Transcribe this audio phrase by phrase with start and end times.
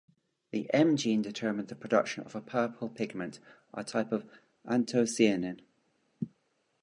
[0.49, 3.37] The M gene determined the production of a purple pigment,
[3.71, 4.25] a type of
[4.65, 5.59] antocianin.